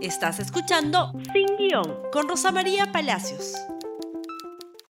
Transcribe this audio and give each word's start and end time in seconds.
Estás 0.00 0.38
escuchando 0.38 1.12
Sin 1.32 1.56
Guión 1.56 2.02
con 2.12 2.28
Rosa 2.28 2.52
María 2.52 2.92
Palacios. 2.92 3.54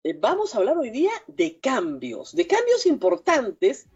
Eh, 0.03 0.13
vamos 0.19 0.53
a 0.53 0.57
hablar 0.57 0.77
hoy 0.77 0.89
día 0.89 1.11
de 1.27 1.59
cambios, 1.61 2.35
de 2.35 2.45
cambios 2.45 2.85
importantes, 2.85 3.87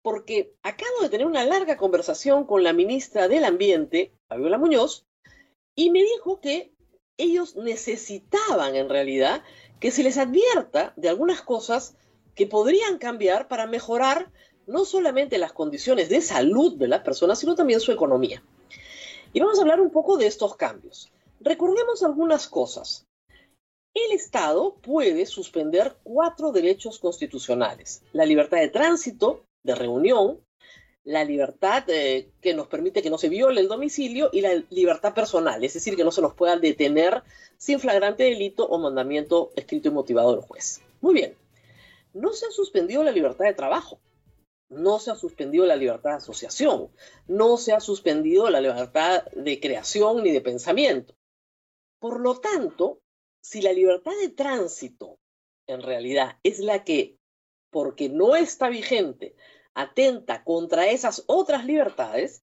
porque 0.00 0.54
acabo 0.62 1.02
de 1.02 1.10
tener 1.10 1.26
una 1.26 1.44
larga 1.44 1.76
conversación 1.76 2.44
con 2.46 2.64
la 2.64 2.72
ministra 2.72 3.28
del 3.28 3.44
Ambiente, 3.44 4.14
Fabiola 4.26 4.56
Muñoz, 4.56 5.04
y 5.74 5.90
me 5.90 6.02
dijo 6.02 6.40
que 6.40 6.72
ellos 7.18 7.56
necesitaban 7.56 8.74
en 8.74 8.88
realidad 8.88 9.42
que 9.80 9.90
se 9.90 10.02
les 10.02 10.16
advierta 10.16 10.94
de 10.96 11.10
algunas 11.10 11.42
cosas 11.42 11.94
que 12.34 12.46
podrían 12.46 12.96
cambiar 12.96 13.48
para 13.48 13.66
mejorar 13.66 14.32
no 14.66 14.86
solamente 14.86 15.36
las 15.36 15.52
condiciones 15.52 16.08
de 16.08 16.22
salud 16.22 16.78
de 16.78 16.88
las 16.88 17.02
personas, 17.02 17.38
sino 17.38 17.54
también 17.54 17.80
su 17.80 17.92
economía. 17.92 18.42
Y 19.38 19.40
vamos 19.40 19.60
a 19.60 19.62
hablar 19.62 19.80
un 19.80 19.90
poco 19.90 20.16
de 20.16 20.26
estos 20.26 20.56
cambios. 20.56 21.12
Recordemos 21.38 22.02
algunas 22.02 22.48
cosas. 22.48 23.06
El 23.94 24.10
Estado 24.10 24.74
puede 24.82 25.26
suspender 25.26 25.94
cuatro 26.02 26.50
derechos 26.50 26.98
constitucionales. 26.98 28.02
La 28.12 28.26
libertad 28.26 28.58
de 28.58 28.66
tránsito, 28.66 29.44
de 29.62 29.76
reunión, 29.76 30.40
la 31.04 31.22
libertad 31.22 31.84
eh, 31.86 32.32
que 32.40 32.52
nos 32.52 32.66
permite 32.66 33.00
que 33.00 33.10
no 33.10 33.16
se 33.16 33.28
viole 33.28 33.60
el 33.60 33.68
domicilio 33.68 34.28
y 34.32 34.40
la 34.40 34.60
libertad 34.70 35.14
personal, 35.14 35.62
es 35.62 35.74
decir, 35.74 35.94
que 35.94 36.02
no 36.02 36.10
se 36.10 36.20
nos 36.20 36.34
pueda 36.34 36.56
detener 36.56 37.22
sin 37.58 37.78
flagrante 37.78 38.24
delito 38.24 38.66
o 38.66 38.76
mandamiento 38.80 39.52
escrito 39.54 39.86
y 39.86 39.92
motivado 39.92 40.32
del 40.32 40.42
juez. 40.42 40.80
Muy 41.00 41.14
bien, 41.14 41.36
no 42.12 42.32
se 42.32 42.46
ha 42.46 42.50
suspendido 42.50 43.04
la 43.04 43.12
libertad 43.12 43.44
de 43.44 43.54
trabajo 43.54 44.00
no 44.68 44.98
se 44.98 45.10
ha 45.10 45.14
suspendido 45.14 45.64
la 45.66 45.76
libertad 45.76 46.10
de 46.10 46.16
asociación, 46.16 46.90
no 47.26 47.56
se 47.56 47.72
ha 47.72 47.80
suspendido 47.80 48.50
la 48.50 48.60
libertad 48.60 49.24
de 49.32 49.60
creación 49.60 50.22
ni 50.22 50.30
de 50.30 50.40
pensamiento. 50.40 51.14
Por 51.98 52.20
lo 52.20 52.40
tanto, 52.40 53.00
si 53.40 53.62
la 53.62 53.72
libertad 53.72 54.12
de 54.20 54.28
tránsito 54.28 55.18
en 55.66 55.82
realidad 55.82 56.38
es 56.42 56.58
la 56.58 56.84
que, 56.84 57.18
porque 57.70 58.08
no 58.08 58.36
está 58.36 58.68
vigente, 58.68 59.36
atenta 59.74 60.44
contra 60.44 60.88
esas 60.88 61.24
otras 61.26 61.64
libertades, 61.64 62.42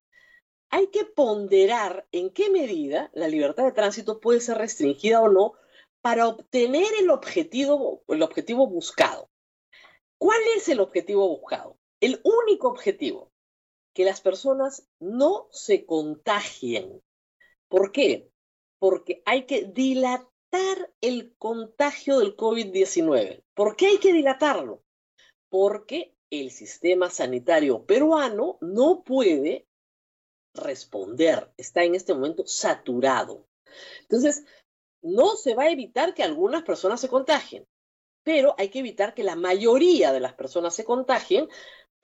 hay 0.69 0.87
que 0.87 1.05
ponderar 1.05 2.07
en 2.11 2.31
qué 2.31 2.49
medida 2.49 3.09
la 3.13 3.27
libertad 3.27 3.65
de 3.65 3.71
tránsito 3.71 4.19
puede 4.19 4.39
ser 4.41 4.57
restringida 4.57 5.21
o 5.21 5.29
no 5.29 5.53
para 6.01 6.27
obtener 6.27 6.87
el 6.99 7.09
objetivo, 7.09 8.03
el 8.07 8.21
objetivo 8.21 8.67
buscado. 8.67 9.29
¿Cuál 10.17 10.39
es 10.55 10.69
el 10.69 10.79
objetivo 10.79 11.27
buscado? 11.27 11.77
El 12.05 12.21
único 12.23 12.67
objetivo, 12.67 13.31
que 13.95 14.05
las 14.05 14.21
personas 14.21 14.87
no 14.99 15.47
se 15.51 15.85
contagien. 15.85 17.01
¿Por 17.67 17.91
qué? 17.91 18.29
Porque 18.79 19.23
hay 19.25 19.45
que 19.45 19.65
dilatar 19.65 20.93
el 21.01 21.33
contagio 21.37 22.19
del 22.19 22.35
COVID-19. 22.35 23.43
¿Por 23.55 23.75
qué 23.75 23.87
hay 23.87 23.97
que 23.97 24.13
dilatarlo? 24.13 24.83
Porque 25.49 26.13
el 26.29 26.51
sistema 26.51 27.09
sanitario 27.09 27.85
peruano 27.85 28.57
no 28.61 29.03
puede 29.03 29.65
responder, 30.53 31.51
está 31.57 31.83
en 31.83 31.95
este 31.95 32.13
momento 32.13 32.45
saturado. 32.45 33.47
Entonces, 34.01 34.45
no 35.01 35.35
se 35.35 35.55
va 35.55 35.63
a 35.63 35.71
evitar 35.71 36.13
que 36.13 36.23
algunas 36.23 36.63
personas 36.63 37.01
se 37.01 37.09
contagien, 37.09 37.65
pero 38.23 38.55
hay 38.57 38.69
que 38.69 38.79
evitar 38.79 39.13
que 39.13 39.23
la 39.23 39.35
mayoría 39.35 40.11
de 40.11 40.19
las 40.19 40.33
personas 40.33 40.73
se 40.73 40.83
contagien 40.85 41.47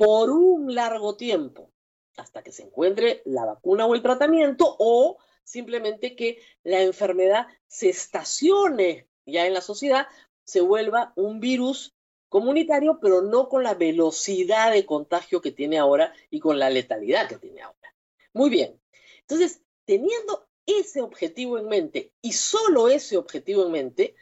por 0.02 0.32
un 0.32 0.74
largo 0.74 1.16
tiempo, 1.16 1.72
hasta 2.18 2.42
que 2.42 2.52
se 2.52 2.64
encuentre 2.64 3.22
la 3.24 3.46
vacuna 3.46 3.86
o 3.86 3.94
el 3.94 4.02
tratamiento, 4.02 4.76
o 4.80 5.20
simplemente 5.44 6.16
que 6.16 6.40
la 6.64 6.82
enfermedad 6.82 7.46
se 7.68 7.90
estacione 7.90 9.08
ya 9.28 9.46
en 9.46 9.54
la 9.54 9.62
sociedad, 9.62 10.08
se 10.44 10.60
vuelva 10.60 11.14
un 11.16 11.40
virus 11.40 11.94
comunitario, 12.30 12.98
pero 13.00 13.22
no 13.22 13.48
con 13.48 13.62
la 13.62 13.76
velocidad 13.76 14.72
de 14.72 14.88
contagio 14.88 15.40
que 15.40 15.52
tiene 15.52 15.78
ahora 15.78 16.16
y 16.32 16.40
con 16.40 16.58
la 16.58 16.72
letalidad 16.72 17.30
que 17.30 17.38
tiene 17.38 17.62
ahora. 17.62 17.96
Muy 18.34 18.50
bien. 18.50 18.82
Entonces, 19.20 19.62
teniendo 19.86 20.48
ese 20.66 21.04
objetivo 21.04 21.60
en 21.60 21.68
mente 21.68 22.12
y 22.24 22.34
solo 22.34 22.88
ese 22.88 23.18
objetivo 23.18 23.68
en 23.68 23.72
mente, 23.72 24.16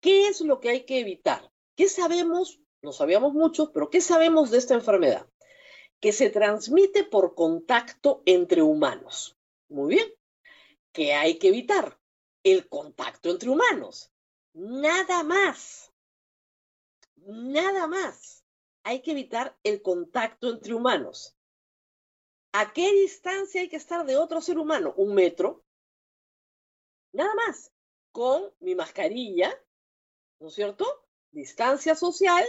¿qué 0.00 0.26
es 0.26 0.40
lo 0.40 0.58
que 0.58 0.70
hay 0.70 0.80
que 0.80 0.98
evitar? 0.98 1.52
¿Qué 1.76 1.86
sabemos 1.86 2.60
no 2.82 2.92
sabíamos 2.92 3.34
mucho, 3.34 3.72
pero 3.72 3.90
¿qué 3.90 4.00
sabemos 4.00 4.50
de 4.50 4.58
esta 4.58 4.74
enfermedad? 4.74 5.26
Que 6.00 6.12
se 6.12 6.30
transmite 6.30 7.04
por 7.04 7.34
contacto 7.34 8.22
entre 8.24 8.62
humanos. 8.62 9.36
Muy 9.68 9.94
bien. 9.94 10.14
¿Qué 10.92 11.12
hay 11.12 11.38
que 11.38 11.48
evitar? 11.48 11.98
El 12.42 12.68
contacto 12.68 13.30
entre 13.30 13.50
humanos. 13.50 14.10
Nada 14.54 15.22
más. 15.22 15.92
Nada 17.16 17.86
más. 17.86 18.44
Hay 18.82 19.02
que 19.02 19.12
evitar 19.12 19.56
el 19.62 19.82
contacto 19.82 20.48
entre 20.48 20.74
humanos. 20.74 21.36
¿A 22.52 22.72
qué 22.72 22.92
distancia 22.92 23.60
hay 23.60 23.68
que 23.68 23.76
estar 23.76 24.04
de 24.06 24.16
otro 24.16 24.40
ser 24.40 24.58
humano? 24.58 24.94
Un 24.96 25.14
metro. 25.14 25.62
Nada 27.12 27.34
más. 27.34 27.72
Con 28.10 28.52
mi 28.58 28.74
mascarilla, 28.74 29.56
¿no 30.40 30.48
es 30.48 30.54
cierto? 30.54 30.84
Distancia 31.30 31.94
social 31.94 32.44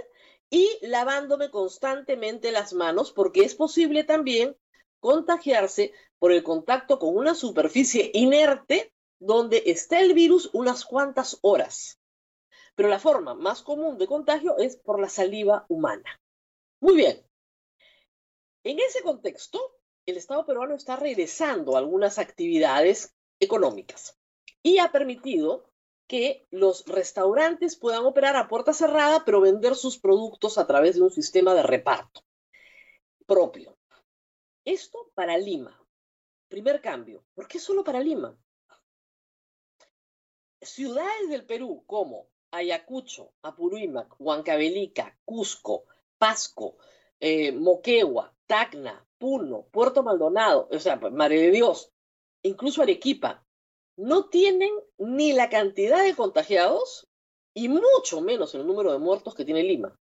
y 0.52 0.78
lavándome 0.82 1.50
constantemente 1.50 2.52
las 2.52 2.74
manos 2.74 3.12
porque 3.12 3.44
es 3.44 3.56
posible 3.56 4.04
también 4.04 4.56
contagiarse 5.00 5.94
por 6.20 6.32
el 6.32 6.44
contacto 6.44 7.00
con 7.00 7.18
una 7.18 7.34
superficie 7.34 8.12
inerte 8.14 8.94
donde 9.18 9.64
está 9.66 10.02
el 10.02 10.14
virus 10.14 10.50
unas 10.54 10.86
cuantas 10.86 11.40
horas. 11.42 12.00
Pero 12.76 12.90
la 12.90 13.00
forma 13.00 13.34
más 13.34 13.64
común 13.64 13.98
de 13.98 14.08
contagio 14.08 14.58
es 14.58 14.76
por 14.76 15.00
la 15.00 15.10
saliva 15.10 15.66
humana. 15.70 16.22
Muy 16.82 16.96
bien. 16.96 17.26
En 18.64 18.80
ese 18.80 19.02
contexto, 19.02 19.60
el 20.06 20.18
Estado 20.18 20.46
peruano 20.46 20.76
está 20.76 20.96
regresando 20.96 21.76
a 21.76 21.80
algunas 21.80 22.20
actividades 22.20 23.16
económicas 23.40 24.20
y 24.62 24.80
ha 24.80 24.92
permitido 24.92 25.71
que 26.12 26.46
los 26.52 26.84
restaurantes 26.88 27.78
puedan 27.78 28.04
operar 28.04 28.36
a 28.36 28.50
puerta 28.50 28.74
cerrada, 28.74 29.24
pero 29.24 29.40
vender 29.40 29.76
sus 29.76 29.98
productos 29.98 30.58
a 30.58 30.68
través 30.68 30.96
de 30.96 31.04
un 31.04 31.10
sistema 31.10 31.54
de 31.54 31.64
reparto 31.64 32.26
propio. 33.26 33.78
Esto 34.66 35.10
para 35.16 35.38
Lima. 35.38 35.74
Primer 36.50 36.82
cambio. 36.82 37.24
¿Por 37.34 37.48
qué 37.48 37.60
solo 37.60 37.86
para 37.86 38.02
Lima? 38.02 38.38
Ciudades 40.62 41.30
del 41.30 41.46
Perú 41.46 41.86
como 41.88 42.28
Ayacucho, 42.52 43.32
Apurímac, 43.42 44.14
Huancavelica, 44.20 45.18
Cusco, 45.24 45.86
Pasco, 46.18 46.76
eh, 47.22 47.54
Moquegua, 47.54 48.36
Tacna, 48.48 49.08
Puno, 49.18 49.66
Puerto 49.72 50.04
Maldonado, 50.04 50.68
o 50.70 50.78
sea, 50.78 50.98
Madre 50.98 51.40
de 51.40 51.52
Dios, 51.52 51.94
incluso 52.44 52.82
Arequipa, 52.82 53.46
no 53.98 54.30
tienen 54.30 54.72
ni 54.98 55.34
la 55.34 55.50
cantidad 55.50 56.04
de 56.04 56.16
contagiados 56.16 57.08
y 57.54 57.70
mucho 57.70 58.22
menos 58.22 58.56
el 58.56 58.66
número 58.66 58.92
de 58.92 59.00
muertos 59.00 59.36
que 59.36 59.46
tiene 59.46 59.64
Lima. 59.64 59.96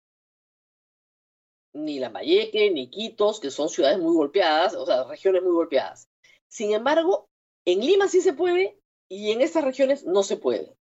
Ni 1.74 2.00
Lambayeque, 2.00 2.72
ni 2.72 2.90
Quitos, 2.90 3.40
que 3.40 3.52
son 3.52 3.70
ciudades 3.70 4.00
muy 4.00 4.16
golpeadas, 4.16 4.76
o 4.76 4.86
sea, 4.86 5.04
regiones 5.04 5.44
muy 5.44 5.54
golpeadas. 5.54 6.08
Sin 6.48 6.74
embargo, 6.74 7.28
en 7.66 7.80
Lima 7.80 8.08
sí 8.08 8.22
se 8.22 8.34
puede 8.34 8.80
y 9.10 9.32
en 9.32 9.42
estas 9.42 9.64
regiones 9.64 10.06
no 10.06 10.24
se 10.24 10.38
puede. 10.38 10.76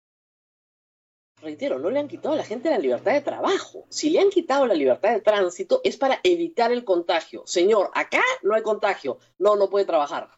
Reitero, 1.41 1.77
no 1.77 1.89
le 1.89 1.99
han 1.99 2.07
quitado 2.07 2.35
a 2.35 2.37
la 2.37 2.45
gente 2.45 2.69
la 2.69 2.77
libertad 2.77 3.11
de 3.11 3.21
trabajo. 3.21 3.85
Si 3.89 4.09
le 4.09 4.19
han 4.19 4.29
quitado 4.29 4.65
la 4.65 4.75
libertad 4.75 5.11
de 5.11 5.19
tránsito 5.19 5.81
es 5.83 5.97
para 5.97 6.21
evitar 6.23 6.71
el 6.71 6.85
contagio. 6.85 7.43
Señor, 7.45 7.91
acá 7.93 8.21
no 8.43 8.55
hay 8.55 8.61
contagio. 8.61 9.17
No, 9.37 9.57
no 9.57 9.69
puede 9.69 9.85
trabajar. 9.85 10.29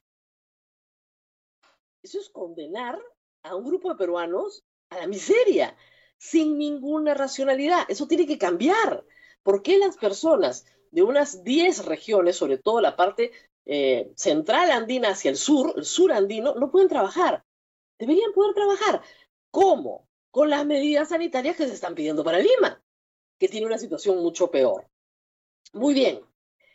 Eso 2.05 2.19
es 2.19 2.29
condenar 2.29 3.01
a 3.41 3.55
un 3.55 3.65
grupo 3.65 3.89
de 3.89 3.95
peruanos 3.95 4.63
a 4.91 4.97
la 4.97 5.07
miseria, 5.07 5.75
sin 6.19 6.55
ninguna 6.55 7.15
racionalidad. 7.15 7.83
Eso 7.89 8.07
tiene 8.07 8.27
que 8.27 8.37
cambiar. 8.37 9.03
¿Por 9.41 9.63
qué 9.63 9.79
las 9.79 9.97
personas 9.97 10.67
de 10.91 11.01
unas 11.01 11.43
10 11.43 11.85
regiones, 11.85 12.35
sobre 12.35 12.59
todo 12.59 12.79
la 12.79 12.95
parte 12.95 13.31
eh, 13.65 14.11
central 14.15 14.69
andina 14.69 15.09
hacia 15.09 15.31
el 15.31 15.35
sur, 15.35 15.73
el 15.77 15.83
sur 15.83 16.11
andino, 16.11 16.53
no 16.53 16.69
pueden 16.69 16.89
trabajar? 16.89 17.43
Deberían 17.97 18.33
poder 18.33 18.53
trabajar. 18.53 19.01
¿Cómo? 19.49 20.07
Con 20.29 20.51
las 20.51 20.63
medidas 20.63 21.09
sanitarias 21.09 21.57
que 21.57 21.65
se 21.65 21.73
están 21.73 21.95
pidiendo 21.95 22.23
para 22.23 22.37
Lima, 22.37 22.83
que 23.39 23.47
tiene 23.47 23.65
una 23.65 23.79
situación 23.79 24.21
mucho 24.21 24.51
peor. 24.51 24.87
Muy 25.73 25.95
bien. 25.95 26.21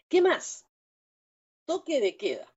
¿Qué 0.09 0.23
más? 0.23 0.67
Toque 1.67 2.01
de 2.01 2.17
queda 2.17 2.50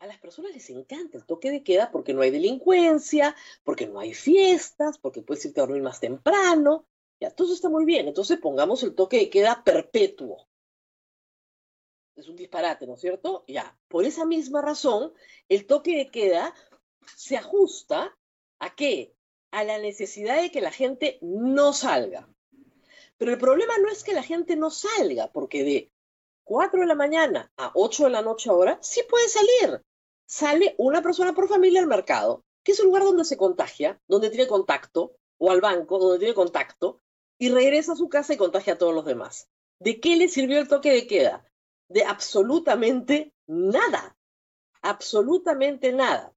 a 0.00 0.06
las 0.06 0.18
personas 0.18 0.52
les 0.52 0.70
encanta 0.70 1.18
el 1.18 1.26
toque 1.26 1.50
de 1.50 1.62
queda 1.62 1.90
porque 1.90 2.14
no 2.14 2.22
hay 2.22 2.30
delincuencia, 2.30 3.34
porque 3.64 3.86
no 3.86 4.00
hay 4.00 4.14
fiestas, 4.14 4.98
porque 4.98 5.22
puedes 5.22 5.44
irte 5.44 5.60
a 5.60 5.64
dormir 5.64 5.82
más 5.82 6.00
temprano. 6.00 6.86
Ya, 7.20 7.30
todo 7.30 7.48
eso 7.48 7.54
está 7.54 7.68
muy 7.68 7.84
bien. 7.84 8.06
Entonces 8.06 8.38
pongamos 8.38 8.82
el 8.82 8.94
toque 8.94 9.18
de 9.18 9.30
queda 9.30 9.62
perpetuo. 9.64 10.48
Es 12.14 12.28
un 12.28 12.36
disparate, 12.36 12.86
¿no 12.86 12.94
es 12.94 13.00
cierto? 13.00 13.44
Ya, 13.46 13.76
por 13.88 14.04
esa 14.04 14.24
misma 14.24 14.62
razón, 14.62 15.12
el 15.48 15.66
toque 15.66 15.96
de 15.96 16.10
queda 16.10 16.54
se 17.16 17.36
ajusta 17.36 18.16
a 18.58 18.74
qué? 18.74 19.14
A 19.50 19.64
la 19.64 19.78
necesidad 19.78 20.40
de 20.40 20.50
que 20.50 20.60
la 20.60 20.72
gente 20.72 21.18
no 21.22 21.72
salga. 21.72 22.28
Pero 23.16 23.32
el 23.32 23.38
problema 23.38 23.76
no 23.78 23.88
es 23.88 24.04
que 24.04 24.12
la 24.12 24.22
gente 24.22 24.56
no 24.56 24.70
salga, 24.70 25.32
porque 25.32 25.64
de 25.64 25.92
4 26.48 26.80
de 26.80 26.86
la 26.86 26.94
mañana 26.94 27.52
a 27.58 27.72
8 27.74 28.04
de 28.04 28.10
la 28.10 28.22
noche 28.22 28.48
ahora 28.48 28.78
sí 28.80 29.02
puede 29.06 29.28
salir. 29.28 29.84
Sale 30.24 30.74
una 30.78 31.02
persona 31.02 31.34
por 31.34 31.46
familia 31.46 31.80
al 31.80 31.86
mercado, 31.86 32.42
que 32.64 32.72
es 32.72 32.78
el 32.78 32.86
lugar 32.86 33.02
donde 33.02 33.26
se 33.26 33.36
contagia, 33.36 34.00
donde 34.08 34.30
tiene 34.30 34.46
contacto, 34.46 35.12
o 35.36 35.50
al 35.50 35.60
banco, 35.60 35.98
donde 35.98 36.18
tiene 36.18 36.32
contacto, 36.32 37.02
y 37.38 37.50
regresa 37.50 37.92
a 37.92 37.96
su 37.96 38.08
casa 38.08 38.32
y 38.32 38.38
contagia 38.38 38.72
a 38.72 38.78
todos 38.78 38.94
los 38.94 39.04
demás. 39.04 39.50
¿De 39.78 40.00
qué 40.00 40.16
le 40.16 40.28
sirvió 40.28 40.58
el 40.58 40.68
toque 40.68 40.90
de 40.90 41.06
queda? 41.06 41.44
De 41.88 42.04
absolutamente 42.04 43.34
nada. 43.46 44.16
Absolutamente 44.80 45.92
nada. 45.92 46.32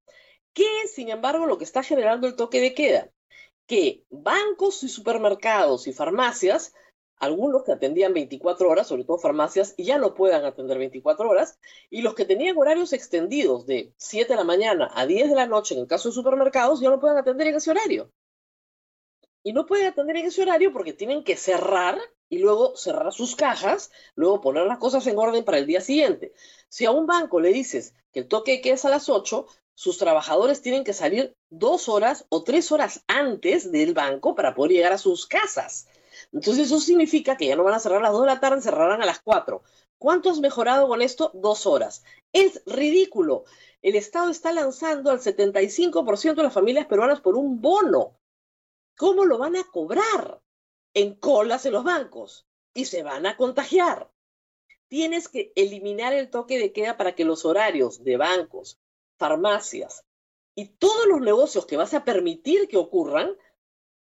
¿Qué 0.54 0.66
es, 0.84 0.94
sin 0.94 1.08
embargo, 1.08 1.46
lo 1.46 1.58
que 1.58 1.64
está 1.64 1.84
generando 1.84 2.28
el 2.28 2.36
toque 2.36 2.60
de 2.60 2.74
queda? 2.74 3.10
Que 3.66 4.04
bancos 4.10 4.84
y 4.84 4.90
supermercados 4.90 5.88
y 5.88 5.94
farmacias, 5.94 6.74
algunos 7.22 7.64
que 7.64 7.72
atendían 7.72 8.14
24 8.14 8.70
horas, 8.70 8.88
sobre 8.88 9.06
todo 9.06 9.18
farmacias, 9.18 9.76
ya 9.78 9.98
no 9.98 10.14
puedan 10.14 10.44
atender 10.44 10.78
24 10.78 11.30
horas, 11.30 11.58
y 11.90 12.02
los 12.02 12.16
que 12.16 12.26
tenían 12.26 12.58
horarios 12.58 12.92
extendidos 12.92 13.66
de 13.66 13.94
7 13.98 14.34
de 14.34 14.38
la 14.38 14.44
mañana 14.44 14.92
a 14.94 15.06
10 15.06 15.30
de 15.30 15.36
la 15.36 15.48
noche, 15.48 15.76
en 15.76 15.82
el 15.82 15.88
caso 15.88 16.10
de 16.10 16.16
supermercados, 16.16 16.82
ya 16.82 16.90
no 16.90 17.00
pueden 17.00 17.18
atender 17.18 17.48
en 17.48 17.56
ese 17.56 17.72
horario 17.72 18.12
y 19.44 19.54
no 19.54 19.66
pueden 19.66 19.88
atender 19.88 20.18
en 20.18 20.28
ese 20.28 20.42
horario 20.42 20.72
porque 20.72 20.94
tienen 20.94 21.24
que 21.24 21.36
cerrar 21.36 22.00
y 22.30 22.40
luego 22.40 22.76
cerrar 22.78 23.12
sus 23.12 23.36
cajas, 23.36 23.92
luego 24.16 24.42
poner 24.42 24.66
las 24.66 24.78
cosas 24.78 25.06
en 25.08 25.18
orden 25.18 25.44
para 25.44 25.58
el 25.58 25.66
día 25.66 25.82
siguiente. 25.82 26.34
Si 26.70 26.86
a 26.86 26.92
un 26.92 27.08
banco 27.08 27.40
le 27.40 27.52
dices 27.52 27.94
que 28.14 28.22
el 28.22 28.28
toque 28.28 28.62
queda 28.62 28.78
a 28.84 28.90
las 28.90 29.10
8, 29.10 29.48
sus 29.74 29.98
trabajadores 29.98 30.62
tienen 30.62 30.84
que 30.84 30.94
salir 30.94 31.36
dos 31.50 31.90
horas 31.90 32.26
o 32.30 32.44
tres 32.44 32.72
horas 32.72 33.04
antes 33.08 33.72
del 33.72 33.94
banco 33.94 34.36
para 34.36 34.54
poder 34.54 34.74
llegar 34.74 34.94
a 34.94 34.98
sus 34.98 35.26
casas. 35.26 35.88
Entonces 36.32 36.68
eso 36.68 36.80
significa 36.80 37.38
que 37.38 37.48
ya 37.48 37.56
no 37.56 37.64
van 37.64 37.74
a 37.74 37.80
cerrar 37.80 38.00
a 38.00 38.04
las 38.04 38.14
2 38.14 38.22
de 38.22 38.28
la 38.28 38.40
tarde, 38.40 38.62
cerrarán 38.62 39.02
a 39.02 39.06
las 39.06 39.22
4. 39.22 39.62
¿Cuánto 39.98 40.30
has 40.30 40.40
mejorado 40.40 40.88
con 40.88 41.02
esto? 41.02 41.32
Dos 41.34 41.66
horas. 41.66 42.04
Es 42.34 42.62
ridículo. 42.66 43.44
El 43.82 43.96
Estado 43.96 44.30
está 44.30 44.52
lanzando 44.54 45.12
al 45.12 45.20
75% 45.20 46.36
de 46.36 46.44
las 46.44 46.54
familias 46.54 46.88
peruanas 46.88 47.22
por 47.22 47.36
un 47.36 47.62
bono 47.62 48.18
¿Cómo 49.02 49.26
lo 49.26 49.40
van 49.40 49.56
a 49.56 49.64
cobrar? 49.64 50.42
En 50.94 51.16
colas 51.16 51.66
en 51.66 51.74
los 51.74 51.84
bancos 51.84 52.46
y 52.76 52.86
se 52.86 53.02
van 53.02 53.26
a 53.26 53.36
contagiar. 53.36 54.12
Tienes 54.90 55.28
que 55.28 55.52
eliminar 55.56 56.14
el 56.14 56.30
toque 56.30 56.60
de 56.60 56.72
queda 56.72 56.98
para 56.98 57.16
que 57.16 57.26
los 57.26 57.44
horarios 57.44 58.04
de 58.04 58.18
bancos, 58.18 58.78
farmacias 59.18 60.06
y 60.54 60.68
todos 60.68 61.08
los 61.08 61.20
negocios 61.20 61.66
que 61.66 61.78
vas 61.78 61.96
a 61.96 62.04
permitir 62.04 62.68
que 62.68 62.78
ocurran 62.78 63.36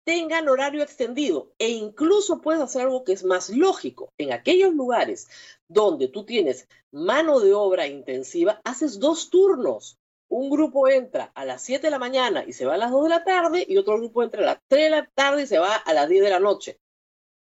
tengan 0.07 0.47
horario 0.47 0.83
extendido 0.83 1.51
e 1.59 1.67
incluso 1.67 2.39
puedes 2.39 2.61
hacer 2.61 2.83
algo 2.83 3.03
que 3.03 3.11
es 3.11 3.25
más 3.25 3.49
lógico. 3.49 4.13
En 4.17 4.31
aquellos 4.31 4.73
lugares 4.73 5.27
donde 5.67 6.07
tú 6.07 6.25
tienes 6.25 6.69
mano 6.91 7.41
de 7.41 7.53
obra 7.53 7.87
intensiva, 7.87 8.61
haces 8.63 9.01
dos 9.01 9.29
turnos 9.29 9.99
un 10.29 10.49
grupo 10.49 10.87
entra 10.87 11.25
a 11.35 11.43
las 11.43 11.61
7 11.61 11.87
de 11.87 11.91
la 11.91 11.99
mañana 11.99 12.45
y 12.47 12.53
se 12.53 12.65
va 12.65 12.75
a 12.75 12.77
las 12.77 12.91
2 12.91 13.03
de 13.03 13.09
la 13.09 13.25
tarde 13.25 13.65
y 13.67 13.77
otro 13.77 13.97
grupo 13.97 14.23
entra 14.23 14.43
a 14.43 14.45
las 14.45 14.59
3 14.69 14.83
de 14.85 14.89
la 14.89 15.05
tarde 15.13 15.43
y 15.43 15.47
se 15.47 15.59
va 15.59 15.75
a 15.75 15.93
las 15.93 16.07
10 16.07 16.23
de 16.23 16.29
la 16.29 16.39
noche. 16.39 16.79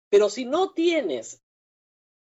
Pero 0.09 0.31
si 0.31 0.47
no 0.47 0.73
tienes 0.73 1.43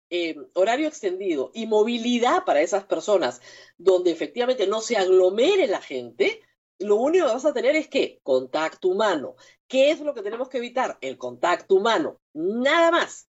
eh, 0.09 0.37
horario 0.53 0.87
extendido 0.87 1.51
y 1.53 1.67
movilidad 1.67 2.45
para 2.45 2.61
esas 2.61 2.85
personas 2.85 3.41
donde 3.77 4.11
efectivamente 4.11 4.65
no 4.65 4.79
se 4.79 4.95
aglomere 4.95 5.67
la 5.67 5.81
gente, 5.81 6.41
lo 6.81 6.97
único 6.97 7.27
que 7.27 7.33
vas 7.33 7.45
a 7.45 7.53
tener 7.53 7.75
es 7.75 7.87
que 7.87 8.19
contacto 8.23 8.89
humano. 8.89 9.35
¿Qué 9.67 9.91
es 9.91 10.01
lo 10.01 10.13
que 10.13 10.21
tenemos 10.21 10.49
que 10.49 10.57
evitar? 10.57 10.97
El 11.01 11.17
contacto 11.17 11.75
humano. 11.75 12.19
Nada 12.33 12.91
más. 12.91 13.27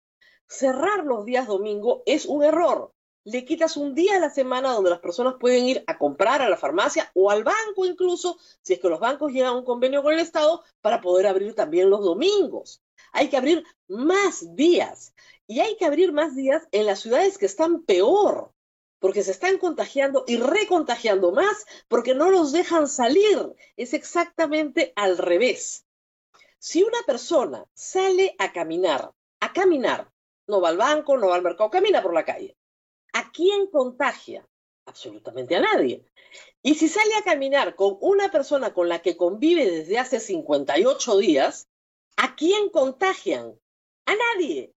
Cerrar 0.49 1.05
los 1.05 1.25
días 1.25 1.46
domingo 1.46 2.02
es 2.06 2.26
un 2.26 2.44
error 2.44 2.94
le 3.25 3.44
quitas 3.44 3.76
un 3.76 3.94
día 3.94 4.17
a 4.17 4.20
la 4.20 4.31
semana 4.31 4.73
donde 4.73 4.91
las 4.91 5.00
personas 5.00 5.37
pueden 5.41 5.64
ir 5.64 5.82
a 5.87 5.96
comprar 5.96 6.43
a 6.43 6.49
la 6.49 6.58
farmacia 6.58 7.11
o 7.14 7.31
al 7.31 7.43
banco 7.43 7.87
incluso, 7.87 8.38
si 8.62 8.75
es 8.75 8.81
que 8.81 8.88
los 8.88 9.00
bancos 9.00 9.32
llegan 9.32 9.49
a 9.49 9.56
un 9.56 9.64
convenio 9.64 10.02
con 10.02 10.12
el 10.12 10.20
Estado, 10.20 10.62
para 10.82 11.00
poder 11.00 11.26
abrir 11.26 11.55
también 11.55 11.88
los 11.88 12.05
domingos. 12.05 12.82
Hay 13.12 13.29
que 13.29 13.37
abrir 13.37 13.64
más 13.88 14.55
días 14.55 15.14
y 15.46 15.61
hay 15.61 15.76
que 15.76 15.87
abrir 15.87 16.12
más 16.12 16.37
días 16.37 16.69
en 16.70 16.87
las 16.87 17.00
ciudades 17.00 17.38
que 17.38 17.46
están 17.46 17.85
peor, 17.85 18.52
porque 19.05 19.23
se 19.23 19.33
están 19.33 19.59
contagiando 19.59 20.25
y 20.27 20.39
recontagiando 20.39 21.31
más 21.31 21.67
porque 21.89 22.15
no 22.15 22.31
los 22.31 22.53
dejan 22.53 22.89
salir. 22.89 23.55
Es 23.77 23.93
exactamente 23.93 24.95
al 24.97 25.19
revés. 25.19 25.85
Si 26.59 26.83
una 26.83 26.97
persona 27.06 27.67
sale 27.75 28.35
a 28.39 28.55
caminar, 28.55 29.12
a 29.41 29.53
caminar, 29.53 30.11
no 30.47 30.62
va 30.62 30.71
al 30.71 30.79
banco, 30.79 31.19
no 31.19 31.29
va 31.29 31.35
al 31.35 31.43
mercado, 31.43 31.69
camina 31.69 32.03
por 32.03 32.15
la 32.15 32.25
calle 32.25 32.56
¿A 33.12 33.31
quién 33.31 33.67
contagia? 33.67 34.49
Absolutamente 34.87 35.55
a 35.55 35.61
nadie. 35.61 36.03
Y 36.62 36.77
si 36.77 36.89
sale 36.89 37.15
a 37.17 37.25
caminar 37.25 37.77
con 37.77 37.99
una 38.01 38.31
persona 38.31 38.73
con 38.73 38.89
la 38.89 39.03
que 39.03 39.19
convive 39.19 39.71
desde 39.71 39.99
hace 39.99 40.19
58 40.19 41.19
días, 41.19 41.69
¿a 42.17 42.37
quién 42.37 42.71
contagian? 42.71 43.61
A 44.06 44.15
nadie. 44.15 44.73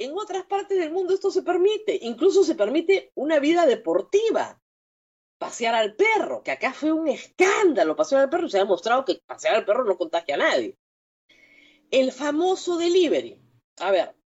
En 0.00 0.16
otras 0.16 0.46
partes 0.46 0.78
del 0.78 0.90
mundo 0.90 1.12
esto 1.12 1.30
se 1.30 1.42
permite, 1.42 1.98
incluso 2.00 2.42
se 2.42 2.54
permite 2.54 3.12
una 3.16 3.38
vida 3.38 3.66
deportiva. 3.66 4.58
Pasear 5.36 5.74
al 5.74 5.94
perro, 5.94 6.42
que 6.42 6.52
acá 6.52 6.72
fue 6.72 6.90
un 6.90 7.06
escándalo, 7.06 7.96
pasear 7.96 8.22
al 8.22 8.30
perro, 8.30 8.48
se 8.48 8.56
ha 8.56 8.62
demostrado 8.62 9.04
que 9.04 9.20
pasear 9.26 9.56
al 9.56 9.66
perro 9.66 9.84
no 9.84 9.98
contagia 9.98 10.36
a 10.36 10.38
nadie. 10.38 10.78
El 11.90 12.12
famoso 12.12 12.78
delivery. 12.78 13.42
A 13.78 13.90
ver, 13.90 14.16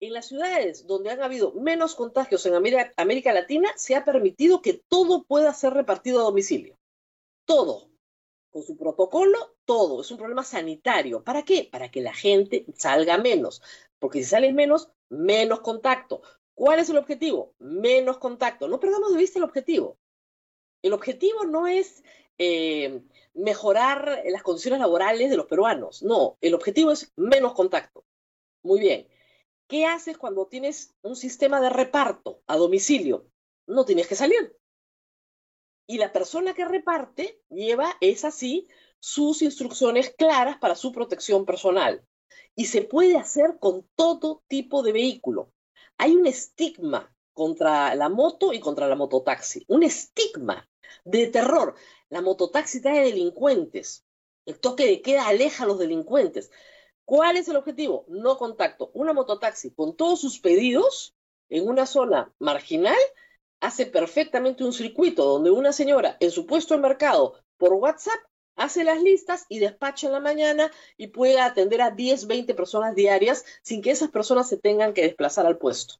en 0.00 0.12
las 0.12 0.26
ciudades 0.26 0.84
donde 0.84 1.10
han 1.10 1.22
habido 1.22 1.52
menos 1.52 1.94
contagios 1.94 2.44
en 2.46 2.54
América, 2.54 3.32
Latina, 3.32 3.72
se 3.76 3.94
ha 3.94 4.04
permitido 4.04 4.62
que 4.62 4.82
todo 4.88 5.22
pueda 5.22 5.54
ser 5.54 5.74
repartido 5.74 6.18
a 6.18 6.24
domicilio. 6.24 6.76
Todo. 7.44 7.93
Con 8.54 8.62
su 8.62 8.76
protocolo, 8.76 9.56
todo. 9.64 10.00
Es 10.00 10.12
un 10.12 10.16
problema 10.16 10.44
sanitario. 10.44 11.24
¿Para 11.24 11.42
qué? 11.42 11.68
Para 11.72 11.90
que 11.90 12.00
la 12.00 12.14
gente 12.14 12.64
salga 12.76 13.18
menos. 13.18 13.60
Porque 13.98 14.20
si 14.20 14.26
sales 14.26 14.54
menos, 14.54 14.92
menos 15.08 15.60
contacto. 15.60 16.22
¿Cuál 16.54 16.78
es 16.78 16.88
el 16.88 16.98
objetivo? 16.98 17.52
Menos 17.58 18.18
contacto. 18.18 18.68
No 18.68 18.78
perdamos 18.78 19.10
de 19.10 19.18
vista 19.18 19.40
el 19.40 19.44
objetivo. 19.44 19.98
El 20.82 20.92
objetivo 20.92 21.44
no 21.46 21.66
es 21.66 22.04
eh, 22.38 23.02
mejorar 23.34 24.22
las 24.26 24.44
condiciones 24.44 24.78
laborales 24.78 25.30
de 25.30 25.36
los 25.36 25.46
peruanos. 25.46 26.04
No, 26.04 26.38
el 26.40 26.54
objetivo 26.54 26.92
es 26.92 27.12
menos 27.16 27.54
contacto. 27.54 28.04
Muy 28.62 28.78
bien. 28.78 29.08
¿Qué 29.66 29.84
haces 29.84 30.16
cuando 30.16 30.46
tienes 30.46 30.94
un 31.02 31.16
sistema 31.16 31.60
de 31.60 31.70
reparto 31.70 32.40
a 32.46 32.56
domicilio? 32.56 33.26
No 33.66 33.84
tienes 33.84 34.06
que 34.06 34.14
salir. 34.14 34.56
Y 35.86 35.98
la 35.98 36.12
persona 36.12 36.54
que 36.54 36.64
reparte 36.64 37.40
lleva, 37.50 37.96
es 38.00 38.24
así, 38.24 38.68
sus 38.98 39.42
instrucciones 39.42 40.14
claras 40.16 40.58
para 40.58 40.76
su 40.76 40.92
protección 40.92 41.44
personal. 41.44 42.06
Y 42.54 42.66
se 42.66 42.82
puede 42.82 43.16
hacer 43.16 43.58
con 43.58 43.86
todo 43.94 44.42
tipo 44.48 44.82
de 44.82 44.92
vehículo. 44.92 45.52
Hay 45.98 46.14
un 46.14 46.26
estigma 46.26 47.14
contra 47.32 47.94
la 47.94 48.08
moto 48.08 48.52
y 48.52 48.60
contra 48.60 48.88
la 48.88 48.96
mototaxi. 48.96 49.64
Un 49.68 49.82
estigma 49.82 50.68
de 51.04 51.26
terror. 51.26 51.74
La 52.08 52.22
mototaxi 52.22 52.80
trae 52.80 53.04
delincuentes. 53.04 54.04
El 54.46 54.58
toque 54.60 54.86
de 54.86 55.02
queda 55.02 55.28
aleja 55.28 55.64
a 55.64 55.66
los 55.66 55.78
delincuentes. 55.78 56.50
¿Cuál 57.04 57.36
es 57.36 57.48
el 57.48 57.56
objetivo? 57.56 58.06
No 58.08 58.38
contacto. 58.38 58.90
Una 58.94 59.12
mototaxi 59.12 59.72
con 59.72 59.96
todos 59.96 60.20
sus 60.20 60.38
pedidos 60.40 61.14
en 61.50 61.68
una 61.68 61.86
zona 61.86 62.32
marginal 62.38 62.96
hace 63.64 63.86
perfectamente 63.86 64.62
un 64.62 64.72
circuito 64.72 65.24
donde 65.24 65.50
una 65.50 65.72
señora 65.72 66.16
en 66.20 66.30
su 66.30 66.46
puesto 66.46 66.74
de 66.74 66.80
mercado 66.80 67.34
por 67.56 67.72
WhatsApp 67.72 68.20
hace 68.56 68.84
las 68.84 69.02
listas 69.02 69.46
y 69.48 69.58
despacha 69.58 70.06
en 70.06 70.12
la 70.12 70.20
mañana 70.20 70.70
y 70.96 71.08
puede 71.08 71.40
atender 71.40 71.80
a 71.80 71.90
10, 71.90 72.26
20 72.26 72.54
personas 72.54 72.94
diarias 72.94 73.44
sin 73.62 73.80
que 73.82 73.90
esas 73.90 74.10
personas 74.10 74.48
se 74.48 74.58
tengan 74.58 74.92
que 74.92 75.02
desplazar 75.02 75.46
al 75.46 75.58
puesto. 75.58 75.94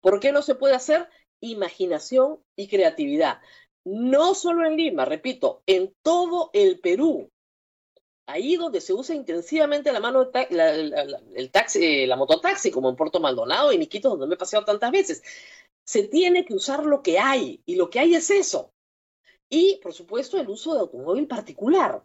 ¿Por 0.00 0.20
qué 0.20 0.32
no 0.32 0.42
se 0.42 0.56
puede 0.56 0.74
hacer? 0.74 1.08
Imaginación 1.40 2.40
y 2.56 2.68
creatividad. 2.68 3.40
No 3.84 4.34
solo 4.34 4.66
en 4.66 4.76
Lima, 4.76 5.04
repito, 5.04 5.62
en 5.66 5.94
todo 6.02 6.50
el 6.52 6.80
Perú 6.80 7.30
ahí 8.26 8.56
donde 8.56 8.80
se 8.80 8.92
usa 8.92 9.14
intensivamente 9.14 9.92
la 9.92 10.00
mano 10.00 10.30
la, 10.50 10.70
el 10.70 11.50
taxi, 11.52 12.02
eh, 12.02 12.16
mototaxi, 12.16 12.70
como 12.70 12.90
en 12.90 12.96
Puerto 12.96 13.20
Maldonado 13.20 13.72
y 13.72 13.78
Niquitos, 13.78 14.10
donde 14.10 14.26
me 14.26 14.34
he 14.34 14.38
paseado 14.38 14.64
tantas 14.64 14.90
veces. 14.90 15.22
Se 15.86 16.02
tiene 16.08 16.44
que 16.44 16.54
usar 16.54 16.84
lo 16.84 17.00
que 17.00 17.20
hay, 17.20 17.62
y 17.64 17.76
lo 17.76 17.88
que 17.88 18.00
hay 18.00 18.16
es 18.16 18.30
eso. 18.30 18.72
Y, 19.48 19.78
por 19.82 19.92
supuesto, 19.92 20.38
el 20.38 20.48
uso 20.48 20.74
de 20.74 20.80
automóvil 20.80 21.28
particular. 21.28 22.04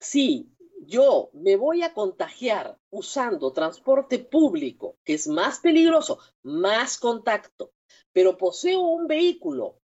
Si 0.00 0.50
yo 0.86 1.28
me 1.34 1.56
voy 1.56 1.82
a 1.82 1.92
contagiar 1.92 2.78
usando 2.90 3.52
transporte 3.52 4.18
público, 4.18 4.96
que 5.04 5.14
es 5.14 5.28
más 5.28 5.60
peligroso, 5.60 6.18
más 6.42 6.98
contacto, 6.98 7.72
pero 8.12 8.38
poseo 8.38 8.80
un 8.80 9.06
vehículo, 9.06 9.80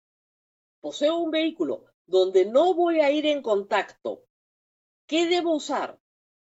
poseo 0.79 1.17
un 1.17 1.31
vehículo 1.31 1.83
donde 2.05 2.45
no 2.45 2.73
voy 2.73 3.01
a 3.01 3.11
ir 3.11 3.25
en 3.25 3.41
contacto, 3.41 4.23
¿qué 5.07 5.27
debo 5.27 5.55
usar? 5.55 5.99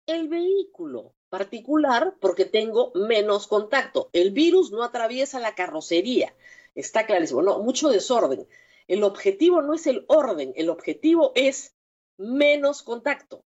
El 0.05 0.27
vehículo 0.27 1.15
particular 1.31 2.13
porque 2.19 2.43
tengo 2.43 2.91
menos 2.93 3.47
contacto. 3.47 4.09
El 4.11 4.31
virus 4.31 4.71
no 4.71 4.83
atraviesa 4.83 5.39
la 5.39 5.55
carrocería. 5.55 6.35
Está 6.75 7.05
clarísimo. 7.05 7.41
No, 7.41 7.59
mucho 7.59 7.89
desorden. 7.89 8.47
El 8.87 9.03
objetivo 9.03 9.61
no 9.61 9.73
es 9.73 9.87
el 9.87 10.03
orden, 10.09 10.51
el 10.57 10.69
objetivo 10.69 11.31
es 11.33 11.73
menos 12.17 12.83
contacto. 12.83 13.45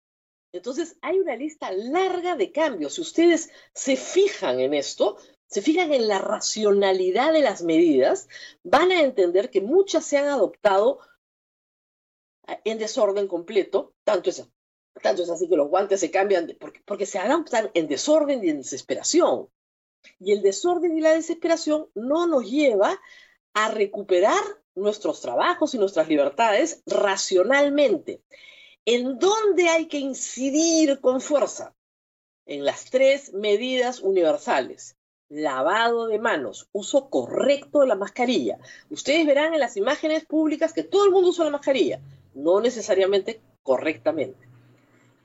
Entonces, 0.51 0.97
hay 1.01 1.19
una 1.19 1.35
lista 1.35 1.71
larga 1.71 2.35
de 2.35 2.51
cambios. 2.51 2.95
Si 2.95 3.01
ustedes 3.01 3.51
se 3.73 3.95
fijan 3.95 4.59
en 4.59 4.73
esto, 4.73 5.17
se 5.45 5.61
fijan 5.61 5.93
en 5.93 6.07
la 6.07 6.17
racionalidad 6.17 7.31
de 7.31 7.41
las 7.41 7.61
medidas, 7.61 8.27
van 8.63 8.91
a 8.91 9.01
entender 9.01 9.51
que 9.51 9.61
muchas 9.61 10.03
se 10.03 10.17
han 10.17 10.29
adoptado 10.29 10.99
en 12.63 12.79
desorden 12.79 13.27
completo, 13.27 13.93
tanto 14.03 14.31
es, 14.31 14.47
tanto 15.01 15.23
es 15.23 15.29
así 15.29 15.47
que 15.47 15.55
los 15.55 15.69
guantes 15.69 15.99
se 15.99 16.11
cambian 16.11 16.55
porque, 16.85 17.05
se 17.05 17.19
adaptan 17.19 17.69
en 17.73 17.87
desorden 17.87 18.43
y 18.43 18.49
en 18.49 18.57
desesperación. 18.57 19.49
Y 20.19 20.31
el 20.31 20.41
desorden 20.41 20.97
y 20.97 21.01
la 21.01 21.13
desesperación 21.13 21.87
no 21.95 22.27
nos 22.27 22.49
lleva 22.49 22.99
a 23.53 23.71
recuperar 23.71 24.41
nuestros 24.75 25.21
trabajos 25.21 25.73
y 25.73 25.79
nuestras 25.79 26.07
libertades 26.07 26.83
racionalmente. 26.85 28.21
¿En 28.85 29.19
dónde 29.19 29.67
hay 29.69 29.87
que 29.87 29.97
incidir 29.97 31.01
con 31.01 31.19
fuerza? 31.19 31.75
En 32.45 32.63
las 32.63 32.85
tres 32.85 33.33
medidas 33.33 33.99
universales. 33.99 34.95
Lavado 35.29 36.07
de 36.07 36.19
manos, 36.19 36.69
uso 36.71 37.09
correcto 37.09 37.81
de 37.81 37.87
la 37.87 37.95
mascarilla. 37.95 38.59
Ustedes 38.89 39.25
verán 39.25 39.53
en 39.53 39.59
las 39.59 39.75
imágenes 39.75 40.25
públicas 40.25 40.71
que 40.71 40.83
todo 40.83 41.03
el 41.03 41.11
mundo 41.11 41.29
usa 41.29 41.43
la 41.43 41.51
mascarilla, 41.51 41.99
no 42.33 42.61
necesariamente 42.61 43.41
correctamente. 43.61 44.46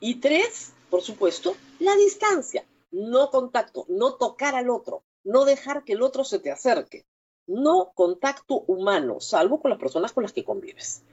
Y 0.05 0.17
tres, 0.17 0.73
por 0.91 1.01
supuesto, 1.01 1.55
la 1.79 1.95
distancia, 1.95 2.67
no 2.91 3.31
contacto, 3.31 3.87
no 3.89 4.15
tocar 4.15 4.57
al 4.57 4.69
otro, 4.69 5.05
no 5.23 5.45
dejar 5.45 5.85
que 5.85 5.93
el 5.93 6.03
otro 6.03 6.25
se 6.25 6.41
te 6.41 6.51
acerque, 6.51 7.07
no 7.47 7.93
contacto 7.95 8.65
humano, 8.67 9.21
salvo 9.21 9.63
con 9.63 9.71
las 9.71 9.79
personas 9.79 10.11
con 10.11 10.25
las 10.25 10.33
que 10.33 10.43
convives. 10.43 11.05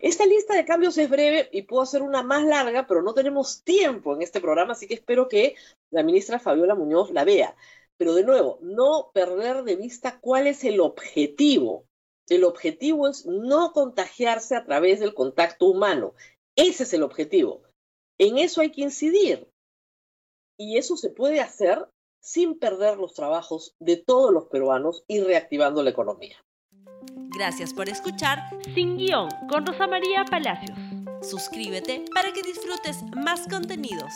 Esta 0.00 0.24
lista 0.24 0.54
de 0.54 0.64
cambios 0.64 0.96
es 0.96 1.10
breve 1.10 1.50
y 1.52 1.62
puedo 1.64 1.82
hacer 1.82 2.00
una 2.00 2.22
más 2.22 2.46
larga, 2.46 2.86
pero 2.86 3.02
no 3.02 3.12
tenemos 3.12 3.62
tiempo 3.62 4.14
en 4.14 4.22
este 4.22 4.40
programa, 4.40 4.72
así 4.72 4.86
que 4.86 4.94
espero 4.94 5.28
que 5.28 5.54
la 5.90 6.02
ministra 6.02 6.38
Fabiola 6.38 6.74
Muñoz 6.74 7.10
la 7.10 7.26
vea. 7.26 7.54
Pero 7.98 8.14
de 8.14 8.24
nuevo, 8.24 8.58
no 8.62 9.10
perder 9.12 9.64
de 9.64 9.76
vista 9.76 10.18
cuál 10.18 10.46
es 10.46 10.64
el 10.64 10.80
objetivo. 10.80 11.84
El 12.30 12.44
objetivo 12.44 13.06
es 13.06 13.26
no 13.26 13.74
contagiarse 13.74 14.56
a 14.56 14.64
través 14.64 15.00
del 15.00 15.12
contacto 15.12 15.66
humano. 15.66 16.14
Ese 16.56 16.84
es 16.84 16.94
el 16.94 17.02
objetivo. 17.02 17.60
En 18.18 18.38
eso 18.38 18.60
hay 18.60 18.70
que 18.70 18.82
incidir. 18.82 19.50
Y 20.56 20.78
eso 20.78 20.96
se 20.96 21.10
puede 21.10 21.40
hacer 21.40 21.88
sin 22.20 22.58
perder 22.58 22.96
los 22.96 23.14
trabajos 23.14 23.74
de 23.80 23.96
todos 23.96 24.32
los 24.32 24.46
peruanos 24.46 25.04
y 25.06 25.20
reactivando 25.20 25.82
la 25.82 25.90
economía. 25.90 26.36
Gracias 27.36 27.74
por 27.74 27.88
escuchar 27.88 28.38
Sin 28.74 28.96
Guión 28.96 29.28
con 29.50 29.66
Rosa 29.66 29.86
María 29.86 30.24
Palacios. 30.24 30.78
Suscríbete 31.20 32.04
para 32.14 32.32
que 32.32 32.42
disfrutes 32.42 33.02
más 33.16 33.46
contenidos. 33.48 34.12